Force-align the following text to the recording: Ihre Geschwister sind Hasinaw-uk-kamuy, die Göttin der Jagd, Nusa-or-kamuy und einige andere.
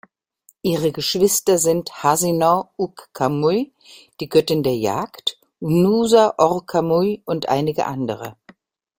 Ihre 0.63 0.91
Geschwister 0.91 1.59
sind 1.59 2.01
Hasinaw-uk-kamuy, 2.01 3.71
die 4.19 4.29
Göttin 4.29 4.63
der 4.63 4.75
Jagd, 4.75 5.39
Nusa-or-kamuy 5.59 7.21
und 7.25 7.49
einige 7.49 7.85
andere. 7.85 8.35